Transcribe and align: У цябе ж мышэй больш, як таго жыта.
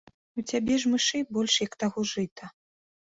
У 0.41 0.43
цябе 0.53 0.77
ж 0.83 0.91
мышэй 0.95 1.23
больш, 1.37 1.59
як 1.67 1.73
таго 1.85 1.99
жыта. 2.13 2.45